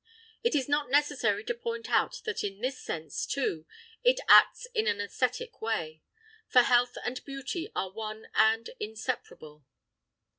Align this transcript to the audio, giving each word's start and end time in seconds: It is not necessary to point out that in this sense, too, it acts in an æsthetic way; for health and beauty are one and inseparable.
It 0.43 0.55
is 0.55 0.67
not 0.67 0.89
necessary 0.89 1.43
to 1.43 1.53
point 1.53 1.87
out 1.87 2.21
that 2.25 2.43
in 2.43 2.59
this 2.59 2.79
sense, 2.81 3.23
too, 3.27 3.67
it 4.03 4.19
acts 4.27 4.65
in 4.73 4.87
an 4.87 4.97
æsthetic 4.97 5.61
way; 5.61 6.01
for 6.47 6.63
health 6.63 6.97
and 7.05 7.23
beauty 7.23 7.71
are 7.75 7.91
one 7.91 8.27
and 8.33 8.71
inseparable. 8.79 9.63